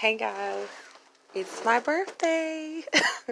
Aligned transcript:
Hey 0.00 0.16
guys, 0.16 0.66
it's 1.34 1.62
my 1.62 1.78
birthday. 1.78 2.80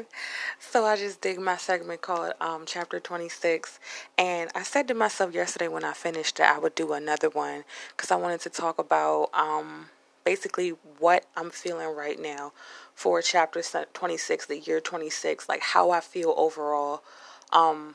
so 0.61 0.85
I 0.85 0.96
just 0.96 1.22
did 1.22 1.38
my 1.41 1.56
segment 1.56 2.03
called 2.03 2.35
um, 2.43 2.64
Chapter 2.67 3.01
26. 3.01 3.80
And 4.19 4.51
I 4.54 4.64
said 4.64 4.87
to 4.89 4.95
myself 4.95 5.33
yesterday 5.33 5.69
when 5.69 5.83
I 5.83 5.95
finished 5.95 6.37
that 6.37 6.54
I 6.54 6.59
would 6.59 6.75
do 6.75 6.93
another 6.93 7.31
one 7.31 7.65
because 7.96 8.11
I 8.11 8.17
wanted 8.17 8.43
to 8.43 8.51
talk 8.51 8.79
about 8.79 9.31
um, 9.33 9.87
basically 10.25 10.75
what 10.99 11.24
I'm 11.38 11.49
feeling 11.49 11.96
right 11.96 12.21
now 12.21 12.53
for 12.94 13.22
Chapter 13.22 13.62
26, 13.94 14.44
the 14.44 14.58
year 14.58 14.78
26, 14.78 15.48
like 15.48 15.62
how 15.62 15.90
I 15.90 16.00
feel 16.00 16.34
overall 16.37 17.02
um, 17.50 17.95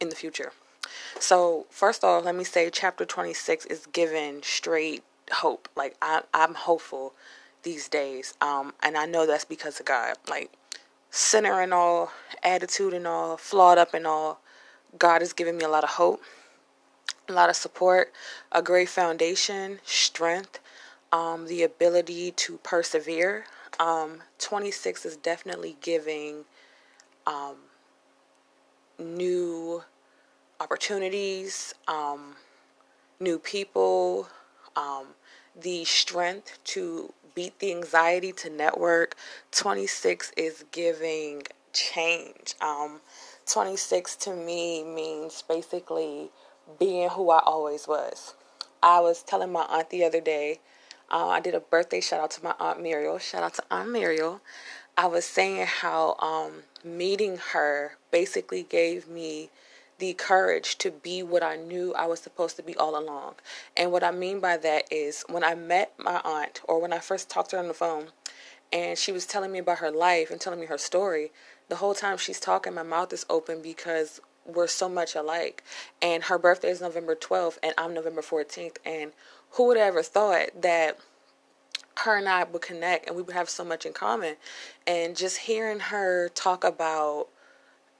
in 0.00 0.08
the 0.08 0.16
future. 0.16 0.52
So, 1.18 1.66
first 1.68 2.02
off, 2.02 2.24
let 2.24 2.34
me 2.34 2.44
say 2.44 2.70
Chapter 2.72 3.04
26 3.04 3.66
is 3.66 3.84
given 3.84 4.42
straight 4.42 5.04
hope. 5.30 5.68
Like, 5.76 5.96
I, 6.00 6.22
I'm 6.32 6.54
hopeful 6.54 7.12
these 7.62 7.88
days. 7.88 8.34
Um, 8.40 8.74
and 8.82 8.96
I 8.96 9.06
know 9.06 9.26
that's 9.26 9.44
because 9.44 9.80
of 9.80 9.86
God. 9.86 10.14
Like 10.28 10.50
sinner 11.10 11.60
and 11.60 11.74
all, 11.74 12.12
attitude 12.42 12.94
and 12.94 13.06
all, 13.06 13.36
flawed 13.36 13.78
up 13.78 13.94
and 13.94 14.06
all, 14.06 14.40
God 14.98 15.20
has 15.20 15.32
given 15.32 15.56
me 15.56 15.64
a 15.64 15.68
lot 15.68 15.84
of 15.84 15.90
hope, 15.90 16.22
a 17.28 17.32
lot 17.32 17.50
of 17.50 17.56
support, 17.56 18.12
a 18.52 18.62
great 18.62 18.88
foundation, 18.88 19.80
strength, 19.84 20.58
um, 21.12 21.46
the 21.46 21.62
ability 21.62 22.32
to 22.32 22.58
persevere. 22.58 23.44
Um, 23.78 24.22
26 24.38 25.06
is 25.06 25.16
definitely 25.16 25.76
giving 25.80 26.44
um, 27.26 27.56
new 28.98 29.82
opportunities, 30.60 31.74
um, 31.88 32.34
new 33.18 33.38
people, 33.38 34.28
um, 34.76 35.06
the 35.58 35.84
strength 35.84 36.58
to 36.64 37.12
beat 37.34 37.58
the 37.58 37.72
anxiety 37.72 38.32
to 38.32 38.50
network. 38.50 39.16
26 39.52 40.32
is 40.36 40.64
giving 40.72 41.42
change. 41.72 42.54
Um, 42.60 43.00
26 43.46 44.16
to 44.16 44.34
me 44.34 44.84
means 44.84 45.42
basically 45.48 46.30
being 46.78 47.08
who 47.10 47.30
I 47.30 47.40
always 47.44 47.88
was. 47.88 48.34
I 48.82 49.00
was 49.00 49.22
telling 49.22 49.52
my 49.52 49.62
aunt 49.68 49.90
the 49.90 50.04
other 50.04 50.20
day, 50.20 50.60
uh, 51.10 51.28
I 51.28 51.40
did 51.40 51.54
a 51.54 51.60
birthday 51.60 52.00
shout 52.00 52.20
out 52.20 52.30
to 52.32 52.44
my 52.44 52.54
aunt 52.60 52.80
Muriel. 52.82 53.18
Shout 53.18 53.42
out 53.42 53.54
to 53.54 53.64
Aunt 53.70 53.90
Muriel. 53.90 54.40
I 54.96 55.06
was 55.06 55.24
saying 55.24 55.66
how 55.66 56.16
um, 56.20 56.62
meeting 56.84 57.38
her 57.52 57.96
basically 58.10 58.62
gave 58.62 59.08
me 59.08 59.50
the 60.00 60.14
courage 60.14 60.78
to 60.78 60.90
be 60.90 61.22
what 61.22 61.42
I 61.42 61.56
knew 61.56 61.94
I 61.94 62.06
was 62.06 62.20
supposed 62.20 62.56
to 62.56 62.62
be 62.62 62.74
all 62.76 62.98
along. 62.98 63.34
And 63.76 63.92
what 63.92 64.02
I 64.02 64.10
mean 64.10 64.40
by 64.40 64.56
that 64.56 64.90
is 64.90 65.24
when 65.28 65.44
I 65.44 65.54
met 65.54 65.92
my 65.98 66.20
aunt 66.24 66.62
or 66.64 66.80
when 66.80 66.92
I 66.92 66.98
first 66.98 67.28
talked 67.28 67.50
to 67.50 67.56
her 67.56 67.62
on 67.62 67.68
the 67.68 67.74
phone 67.74 68.08
and 68.72 68.98
she 68.98 69.12
was 69.12 69.26
telling 69.26 69.52
me 69.52 69.58
about 69.58 69.78
her 69.78 69.90
life 69.90 70.30
and 70.30 70.40
telling 70.40 70.58
me 70.58 70.66
her 70.66 70.78
story, 70.78 71.32
the 71.68 71.76
whole 71.76 71.94
time 71.94 72.16
she's 72.16 72.40
talking, 72.40 72.74
my 72.74 72.82
mouth 72.82 73.12
is 73.12 73.26
open 73.28 73.60
because 73.62 74.20
we're 74.46 74.66
so 74.66 74.88
much 74.88 75.14
alike. 75.14 75.62
And 76.00 76.24
her 76.24 76.38
birthday 76.38 76.70
is 76.70 76.80
November 76.80 77.14
12th 77.14 77.58
and 77.62 77.74
I'm 77.76 77.92
November 77.92 78.22
14th. 78.22 78.78
And 78.84 79.12
who 79.52 79.66
would 79.66 79.76
have 79.76 79.88
ever 79.88 80.02
thought 80.02 80.62
that 80.62 80.98
her 81.98 82.16
and 82.16 82.28
I 82.28 82.44
would 82.44 82.62
connect 82.62 83.06
and 83.06 83.16
we 83.16 83.22
would 83.22 83.34
have 83.34 83.50
so 83.50 83.64
much 83.64 83.84
in 83.84 83.92
common? 83.92 84.36
And 84.86 85.14
just 85.14 85.38
hearing 85.38 85.80
her 85.80 86.30
talk 86.30 86.64
about 86.64 87.28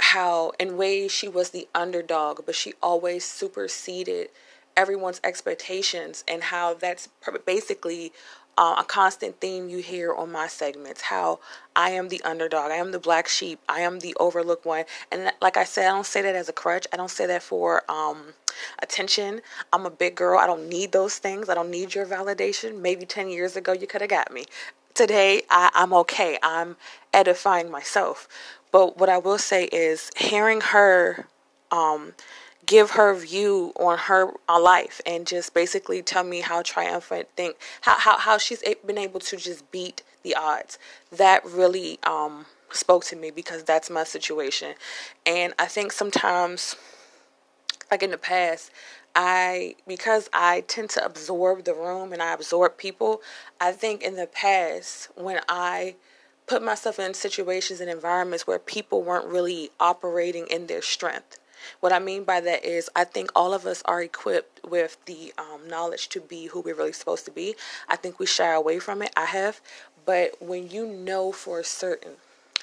how 0.01 0.53
in 0.59 0.77
ways 0.77 1.13
she 1.13 1.29
was 1.29 1.51
the 1.51 1.69
underdog, 1.75 2.45
but 2.47 2.55
she 2.55 2.75
always 2.83 3.25
superseded 3.25 4.29
everyone's 4.77 5.21
expectations, 5.23 6.25
and 6.27 6.45
how 6.45 6.75
that's 6.75 7.09
basically 7.45 8.13
uh, 8.57 8.77
a 8.79 8.85
constant 8.85 9.41
theme 9.41 9.69
you 9.69 9.79
hear 9.79 10.13
on 10.13 10.33
my 10.33 10.47
segments. 10.47 11.03
How 11.03 11.41
I 11.77 11.91
am 11.91 12.09
the 12.09 12.23
underdog, 12.23 12.71
I 12.71 12.77
am 12.77 12.93
the 12.93 12.99
black 12.99 13.29
sheep, 13.29 13.61
I 13.69 13.81
am 13.81 14.01
the 14.01 14.17
overlooked 14.19 14.65
one, 14.65 14.85
and 15.13 15.33
like 15.43 15.57
I 15.57 15.65
said, 15.65 15.87
I 15.87 15.91
don't 15.91 16.07
say 16.07 16.23
that 16.23 16.35
as 16.35 16.49
a 16.49 16.53
crutch. 16.53 16.87
I 16.93 16.97
don't 16.97 17.11
say 17.11 17.27
that 17.27 17.43
for 17.43 17.83
um, 17.91 18.35
attention. 18.83 19.43
I'm 19.73 19.87
a 19.87 19.91
big 19.91 20.15
girl. 20.15 20.39
I 20.39 20.47
don't 20.47 20.69
need 20.69 20.93
those 20.93 21.19
things. 21.19 21.49
I 21.49 21.55
don't 21.55 21.71
need 21.71 21.95
your 21.95 22.07
validation. 22.07 22.81
Maybe 22.81 23.05
ten 23.07 23.29
years 23.29 23.57
ago 23.57 23.73
you 23.73 23.87
could 23.87 24.01
have 24.01 24.11
got 24.11 24.33
me. 24.33 24.47
Today 24.95 25.43
I, 25.51 25.71
I'm 25.75 25.93
okay. 25.93 26.39
I'm 26.43 26.77
edifying 27.13 27.71
myself. 27.71 28.29
But 28.73 28.99
what 28.99 29.09
I 29.09 29.19
will 29.19 29.39
say 29.39 29.65
is 29.65 30.11
hearing 30.17 30.61
her 30.61 31.27
um, 31.71 32.15
give 32.67 32.93
her 32.93 33.15
view 33.15 33.73
on 33.79 33.99
her 33.99 34.33
uh, 34.49 34.61
life 34.61 35.01
and 35.05 35.27
just 35.27 35.55
basically 35.55 36.03
tell 36.03 36.25
me 36.25 36.41
how 36.41 36.63
triumphant 36.63 37.29
think 37.37 37.57
how, 37.83 37.99
how, 37.99 38.19
how 38.19 38.39
she's 38.39 38.63
been 38.87 38.99
able 38.99 39.21
to 39.21 39.37
just 39.37 39.71
beat 39.71 40.03
the 40.23 40.35
odds 40.35 40.79
that 41.11 41.45
really 41.45 41.99
um, 42.05 42.47
spoke 42.71 43.05
to 43.05 43.17
me 43.17 43.31
because 43.31 43.65
that's 43.65 43.91
my 43.91 44.05
situation. 44.05 44.75
And 45.27 45.55
i 45.59 45.67
think 45.67 45.93
sometimes 45.93 46.77
like 47.91 48.03
in 48.03 48.11
the 48.11 48.19
past 48.19 48.71
i 49.17 49.75
because 49.87 50.29
i 50.33 50.63
tend 50.69 50.91
to 50.91 51.05
absorb 51.05 51.65
the 51.65 51.75
room 51.75 52.13
and 52.13 52.23
i 52.23 52.33
absorb 52.33 52.77
people 52.77 53.21
i 53.61 53.73
think 53.73 54.03
in 54.03 54.15
the 54.15 54.27
past 54.27 55.09
when 55.17 55.41
i 55.49 55.97
put 56.51 56.63
myself 56.65 56.99
in 56.99 57.15
situations 57.15 57.81
and 57.81 57.89
environments 57.89 58.45
where 58.45 58.59
people 58.59 59.05
weren't 59.05 59.25
really 59.25 59.71
operating 59.79 60.49
in 60.49 60.67
their 60.67 60.83
strength. 60.83 61.39
What 61.79 61.93
I 61.93 62.01
mean 62.01 62.25
by 62.25 62.41
that 62.41 62.65
is, 62.65 62.91
I 62.97 63.05
think 63.05 63.31
all 63.37 63.55
of 63.55 63.67
us 63.67 63.85
are 63.85 64.03
equipped 64.03 64.59
with 64.69 64.97
the 65.05 65.33
um, 65.39 65.69
knowledge 65.69 66.09
to 66.09 66.21
be 66.21 66.47
who 66.47 66.61
we're 66.61 66.75
really 66.75 66.93
supposed 66.93 67.25
to 67.27 67.31
be. 67.31 67.55
I 67.89 67.95
think 67.95 68.19
we 68.19 68.27
shy 68.27 68.53
away 68.53 68.81
from 68.81 69.01
it. 69.01 69.13
I 69.17 69.27
have. 69.27 69.61
But 70.05 70.43
when 70.43 70.69
you 70.69 70.89
know 70.89 71.31
for 71.31 71.63
certain 71.63 72.15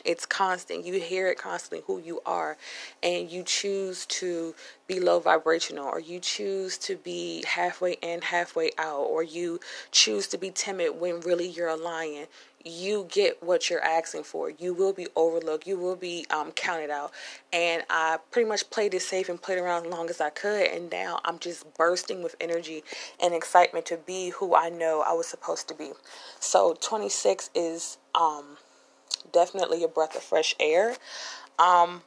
it's 0.06 0.26
constant. 0.26 0.86
You 0.86 1.00
hear 1.00 1.28
it 1.28 1.38
constantly 1.38 1.84
who 1.88 2.00
you 2.00 2.22
are, 2.26 2.58
and 3.04 3.30
you 3.32 3.44
choose 3.44 4.06
to 4.08 4.56
be 4.88 5.00
low 5.00 5.20
vibrational, 5.20 5.88
or 5.88 6.00
you 6.00 6.20
choose 6.20 6.78
to 6.80 6.96
be 6.98 7.44
halfway 7.48 7.94
in, 7.94 8.22
halfway 8.22 8.72
out, 8.78 9.02
or 9.02 9.24
you 9.24 9.60
choose 9.92 10.28
to 10.28 10.38
be 10.38 10.52
timid 10.52 11.00
when 11.00 11.20
really 11.22 11.48
you're 11.48 11.70
a 11.70 11.76
lion. 11.76 12.28
You 12.66 13.08
get 13.10 13.42
what 13.42 13.70
you're 13.70 13.84
asking 13.84 14.24
for. 14.24 14.50
You 14.50 14.74
will 14.74 14.94
be 14.94 15.08
overlooked. 15.16 15.68
You 15.68 15.78
will 15.78 15.96
be 15.96 16.26
um, 16.30 16.52
counted 16.52 16.90
out. 16.90 17.14
And 17.54 17.84
I 17.90 18.20
pretty 18.32 18.50
much 18.50 18.70
played 18.70 18.94
it 18.94 19.02
safe 19.02 19.30
and 19.30 19.42
played 19.42 19.60
around 19.60 19.86
as 19.86 19.92
long 19.92 20.10
as 20.10 20.20
I 20.20 20.30
could. 20.32 20.68
And 20.68 20.92
now 20.92 21.22
I'm 21.26 21.40
just 21.40 21.74
bursting 21.76 22.24
with 22.24 22.36
energy 22.42 22.84
and 23.22 23.34
excitement 23.34 23.86
to 23.88 23.98
be 23.98 24.30
who 24.32 24.56
I 24.56 24.70
know 24.70 25.04
I 25.08 25.14
was 25.14 25.28
supposed 25.28 25.68
to 25.70 25.76
be. 25.76 25.92
So 26.40 26.76
26 26.82 27.52
is 27.56 27.98
um, 28.16 28.58
definitely 29.32 29.84
a 29.84 29.88
breath 29.88 30.16
of 30.16 30.24
fresh 30.24 30.56
air. 30.60 30.96
Um, 31.60 32.02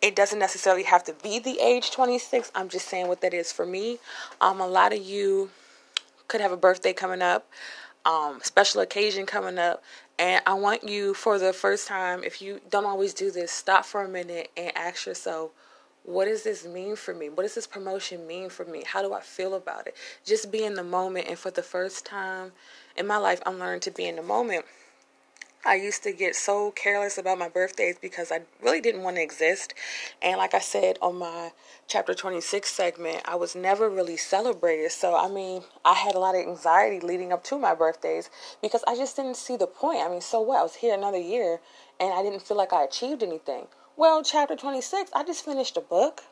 it 0.00 0.14
doesn't 0.14 0.38
necessarily 0.38 0.84
have 0.84 1.04
to 1.04 1.12
be 1.12 1.38
the 1.38 1.58
age 1.60 1.90
26. 1.90 2.52
I'm 2.54 2.68
just 2.68 2.88
saying 2.88 3.08
what 3.08 3.20
that 3.22 3.34
is 3.34 3.52
for 3.52 3.66
me. 3.66 3.98
Um, 4.40 4.60
a 4.60 4.66
lot 4.66 4.92
of 4.92 5.00
you 5.02 5.50
could 6.28 6.40
have 6.40 6.52
a 6.52 6.56
birthday 6.56 6.92
coming 6.92 7.22
up, 7.22 7.50
um, 8.04 8.40
special 8.42 8.80
occasion 8.80 9.26
coming 9.26 9.58
up, 9.58 9.82
and 10.18 10.42
I 10.46 10.54
want 10.54 10.88
you 10.88 11.14
for 11.14 11.38
the 11.38 11.52
first 11.52 11.88
time, 11.88 12.22
if 12.22 12.42
you 12.42 12.60
don't 12.70 12.84
always 12.84 13.14
do 13.14 13.30
this, 13.30 13.50
stop 13.50 13.84
for 13.84 14.02
a 14.02 14.08
minute 14.08 14.50
and 14.56 14.76
ask 14.76 15.06
yourself, 15.06 15.50
what 16.04 16.24
does 16.24 16.42
this 16.42 16.66
mean 16.66 16.96
for 16.96 17.12
me? 17.12 17.28
What 17.28 17.42
does 17.42 17.54
this 17.54 17.66
promotion 17.66 18.26
mean 18.26 18.48
for 18.50 18.64
me? 18.64 18.82
How 18.86 19.02
do 19.02 19.12
I 19.12 19.20
feel 19.20 19.54
about 19.54 19.86
it? 19.86 19.94
Just 20.24 20.50
be 20.50 20.64
in 20.64 20.74
the 20.74 20.84
moment, 20.84 21.26
and 21.28 21.38
for 21.38 21.50
the 21.50 21.62
first 21.62 22.06
time 22.06 22.52
in 22.96 23.06
my 23.06 23.16
life, 23.16 23.42
I'm 23.44 23.58
learning 23.58 23.80
to 23.80 23.90
be 23.90 24.06
in 24.06 24.16
the 24.16 24.22
moment. 24.22 24.64
I 25.64 25.74
used 25.74 26.04
to 26.04 26.12
get 26.12 26.36
so 26.36 26.70
careless 26.70 27.18
about 27.18 27.38
my 27.38 27.48
birthdays 27.48 27.98
because 28.00 28.30
I 28.30 28.42
really 28.62 28.80
didn't 28.80 29.02
want 29.02 29.16
to 29.16 29.22
exist. 29.22 29.74
And 30.22 30.38
like 30.38 30.54
I 30.54 30.60
said 30.60 30.98
on 31.02 31.16
my 31.16 31.50
chapter 31.88 32.14
26 32.14 32.70
segment, 32.70 33.22
I 33.24 33.34
was 33.34 33.56
never 33.56 33.90
really 33.90 34.16
celebrated. 34.16 34.92
So, 34.92 35.16
I 35.16 35.28
mean, 35.28 35.62
I 35.84 35.94
had 35.94 36.14
a 36.14 36.20
lot 36.20 36.36
of 36.36 36.42
anxiety 36.42 37.00
leading 37.00 37.32
up 37.32 37.42
to 37.44 37.58
my 37.58 37.74
birthdays 37.74 38.30
because 38.62 38.84
I 38.86 38.94
just 38.94 39.16
didn't 39.16 39.36
see 39.36 39.56
the 39.56 39.66
point. 39.66 40.00
I 40.00 40.08
mean, 40.08 40.20
so 40.20 40.40
what? 40.40 40.60
I 40.60 40.62
was 40.62 40.76
here 40.76 40.94
another 40.94 41.18
year 41.18 41.60
and 41.98 42.14
I 42.14 42.22
didn't 42.22 42.42
feel 42.42 42.56
like 42.56 42.72
I 42.72 42.84
achieved 42.84 43.22
anything. 43.22 43.66
Well, 43.96 44.22
chapter 44.22 44.54
26, 44.54 45.10
I 45.12 45.24
just 45.24 45.44
finished 45.44 45.76
a 45.76 45.80
book. 45.80 46.22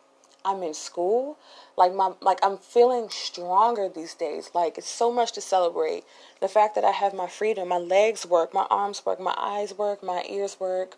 I'm 0.46 0.62
in 0.64 0.75
school. 0.75 1.38
Like 1.76 1.94
my 1.94 2.12
like 2.22 2.40
I'm 2.44 2.58
feeling 2.58 3.08
stronger 3.10 3.90
these 3.90 4.14
days. 4.14 4.52
Like 4.54 4.78
it's 4.78 4.88
so 4.90 5.12
much 5.12 5.32
to 5.34 5.43
celebrate. 5.43 6.04
The 6.40 6.48
fact 6.48 6.76
that 6.76 6.84
I 6.84 6.93
have 6.93 7.14
my 7.14 7.28
freedom, 7.28 7.69
my 7.69 7.78
legs 7.78 8.26
work, 8.26 8.54
my 8.54 8.66
arms 8.70 9.04
work, 9.06 9.20
my 9.20 9.34
eyes 9.38 9.76
work, 9.78 10.02
my 10.04 10.25
ears 10.31 10.58
work. 10.60 10.96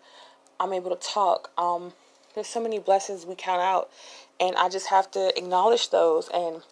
I'm 0.59 0.73
able 0.73 0.95
to 0.95 1.07
talk. 1.09 1.51
Um 1.57 1.93
there's 2.35 2.47
so 2.47 2.61
many 2.61 2.79
blessings 2.79 3.25
we 3.25 3.35
count 3.35 3.61
out 3.61 3.89
and 4.39 4.55
I 4.57 4.69
just 4.69 4.87
have 4.89 5.11
to 5.11 5.37
acknowledge 5.37 5.91
those 5.91 6.29
and 6.33 6.63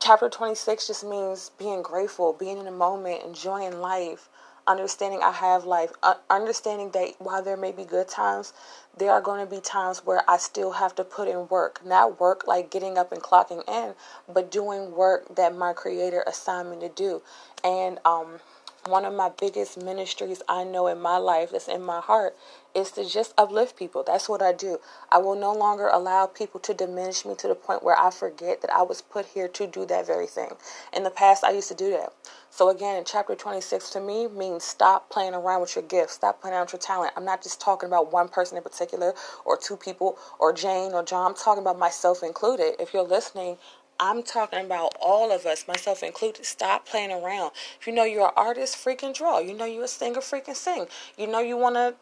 chapter 0.00 0.28
26 0.30 0.88
just 0.88 1.04
means 1.04 1.50
being 1.58 1.82
grateful, 1.82 2.32
being 2.34 2.58
in 2.58 2.64
the 2.66 2.70
moment, 2.72 3.24
enjoying 3.24 3.80
life, 3.80 4.28
understanding 4.68 5.20
I 5.22 5.32
have 5.32 5.64
life, 5.64 5.92
uh, 6.02 6.14
understanding 6.30 6.90
that 6.92 7.14
while 7.18 7.42
there 7.42 7.56
may 7.56 7.72
be 7.72 7.84
good 7.84 8.08
times, 8.08 8.52
there 8.96 9.10
are 9.10 9.20
going 9.20 9.44
to 9.44 9.50
be 9.50 9.60
times 9.60 10.04
where 10.04 10.22
I 10.28 10.36
still 10.36 10.72
have 10.72 10.94
to 10.96 11.04
put 11.04 11.28
in 11.28 11.48
work. 11.48 11.84
Not 11.84 12.20
work 12.20 12.46
like 12.46 12.70
getting 12.70 12.98
up 12.98 13.10
and 13.10 13.22
clocking 13.22 13.66
in, 13.68 13.94
but 14.32 14.50
doing 14.50 14.92
work 14.92 15.34
that 15.36 15.56
my 15.56 15.72
creator 15.72 16.22
assigned 16.26 16.70
me 16.70 16.78
to 16.80 16.88
do. 16.88 17.22
And 17.64 17.98
um, 18.04 18.40
one 18.90 19.04
of 19.04 19.14
my 19.14 19.30
biggest 19.30 19.82
ministries 19.82 20.42
I 20.48 20.64
know 20.64 20.86
in 20.88 21.00
my 21.00 21.18
life 21.18 21.50
that's 21.52 21.68
in 21.68 21.82
my 21.82 22.00
heart 22.00 22.36
is 22.74 22.90
to 22.92 23.04
just 23.08 23.34
uplift 23.38 23.76
people. 23.76 24.04
That's 24.06 24.28
what 24.28 24.42
I 24.42 24.52
do. 24.52 24.78
I 25.10 25.18
will 25.18 25.36
no 25.36 25.52
longer 25.52 25.88
allow 25.88 26.26
people 26.26 26.60
to 26.60 26.74
diminish 26.74 27.24
me 27.24 27.34
to 27.36 27.48
the 27.48 27.54
point 27.54 27.82
where 27.82 27.98
I 27.98 28.10
forget 28.10 28.62
that 28.62 28.72
I 28.72 28.82
was 28.82 29.02
put 29.02 29.26
here 29.26 29.48
to 29.48 29.66
do 29.66 29.86
that 29.86 30.06
very 30.06 30.26
thing. 30.26 30.52
In 30.94 31.04
the 31.04 31.10
past, 31.10 31.44
I 31.44 31.52
used 31.52 31.68
to 31.68 31.74
do 31.74 31.90
that. 31.90 32.12
So, 32.50 32.70
again, 32.70 33.02
chapter 33.06 33.34
26 33.34 33.90
to 33.90 34.00
me 34.00 34.26
means 34.28 34.64
stop 34.64 35.10
playing 35.10 35.34
around 35.34 35.60
with 35.60 35.76
your 35.76 35.84
gifts, 35.84 36.14
stop 36.14 36.40
playing 36.40 36.54
around 36.54 36.66
with 36.66 36.74
your 36.74 36.80
talent. 36.80 37.12
I'm 37.16 37.24
not 37.24 37.42
just 37.42 37.60
talking 37.60 37.88
about 37.88 38.12
one 38.12 38.28
person 38.28 38.56
in 38.56 38.62
particular 38.62 39.14
or 39.44 39.56
two 39.56 39.76
people 39.76 40.18
or 40.38 40.52
Jane 40.52 40.92
or 40.92 41.04
John. 41.04 41.26
I'm 41.32 41.36
talking 41.36 41.62
about 41.62 41.78
myself 41.78 42.22
included. 42.22 42.74
If 42.80 42.94
you're 42.94 43.02
listening, 43.04 43.58
I'm 44.00 44.22
talking 44.22 44.64
about 44.64 44.94
all 45.00 45.32
of 45.32 45.44
us, 45.44 45.66
myself 45.66 46.02
included. 46.02 46.44
Stop 46.44 46.86
playing 46.86 47.10
around. 47.10 47.50
If 47.80 47.86
you 47.86 47.92
know 47.92 48.04
you're 48.04 48.28
an 48.28 48.34
artist, 48.36 48.76
freaking 48.76 49.14
draw. 49.14 49.40
You 49.40 49.54
know 49.54 49.64
you're 49.64 49.84
a 49.84 49.88
singer, 49.88 50.20
freaking 50.20 50.54
sing. 50.54 50.86
You 51.16 51.26
know 51.26 51.40
you 51.40 51.56
want 51.56 51.74
to 51.74 51.94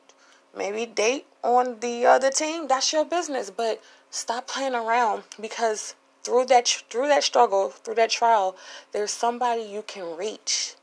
maybe 0.57 0.85
date 0.87 1.27
on 1.43 1.81
the 1.81 2.05
other 2.07 2.31
team. 2.31 2.69
That's 2.69 2.93
your 2.93 3.05
business. 3.05 3.51
But 3.51 3.83
stop 4.11 4.47
playing 4.47 4.75
around 4.75 5.25
because 5.41 5.95
through 6.23 6.47
that 6.47 6.69
through 6.91 7.09
that 7.09 7.25
struggle, 7.25 7.71
through 7.71 7.95
that 7.95 8.11
trial, 8.11 8.57
there's 8.93 9.11
somebody 9.11 9.63
you 9.63 9.83
can 9.83 10.17
reach. 10.17 10.75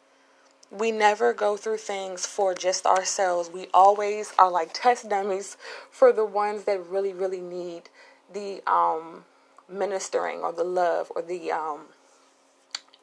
We 0.71 0.91
never 0.91 1.33
go 1.33 1.57
through 1.57 1.77
things 1.77 2.25
for 2.25 2.55
just 2.55 2.87
ourselves. 2.87 3.51
We 3.51 3.67
always 3.71 4.33
are 4.39 4.49
like 4.49 4.71
test 4.73 5.09
dummies 5.09 5.57
for 5.91 6.11
the 6.11 6.25
ones 6.25 6.63
that 6.63 6.83
really, 6.87 7.13
really 7.13 7.41
need 7.41 7.83
the 8.33 8.63
um 8.65 9.25
ministering 9.73 10.39
or 10.39 10.53
the 10.53 10.63
love 10.63 11.11
or 11.15 11.21
the 11.21 11.51
um, 11.51 11.81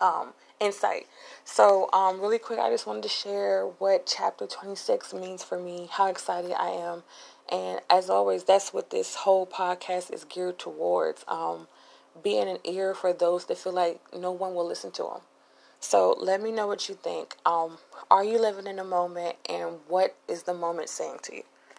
um, 0.00 0.32
insight. 0.60 1.06
So, 1.44 1.90
um, 1.92 2.20
really 2.20 2.38
quick, 2.38 2.58
I 2.58 2.70
just 2.70 2.86
wanted 2.86 3.02
to 3.04 3.08
share 3.08 3.64
what 3.66 4.06
chapter 4.06 4.46
26 4.46 5.14
means 5.14 5.44
for 5.44 5.58
me, 5.58 5.88
how 5.90 6.08
excited 6.08 6.52
I 6.52 6.70
am. 6.70 7.02
And 7.50 7.80
as 7.90 8.08
always, 8.10 8.44
that's 8.44 8.72
what 8.72 8.90
this 8.90 9.16
whole 9.16 9.46
podcast 9.46 10.12
is 10.12 10.24
geared 10.24 10.58
towards 10.58 11.24
um, 11.28 11.66
being 12.22 12.48
an 12.48 12.58
ear 12.64 12.94
for 12.94 13.12
those 13.12 13.46
that 13.46 13.58
feel 13.58 13.72
like 13.72 14.00
no 14.16 14.30
one 14.30 14.54
will 14.54 14.66
listen 14.66 14.90
to 14.92 15.02
them. 15.02 15.20
So, 15.80 16.16
let 16.20 16.42
me 16.42 16.52
know 16.52 16.66
what 16.66 16.88
you 16.88 16.94
think. 16.94 17.36
Um, 17.46 17.78
are 18.10 18.24
you 18.24 18.40
living 18.40 18.66
in 18.66 18.78
a 18.78 18.84
moment, 18.84 19.36
and 19.48 19.78
what 19.88 20.14
is 20.28 20.44
the 20.44 20.54
moment 20.54 20.88
saying 20.90 21.18
to 21.24 21.36
you? 21.36 21.42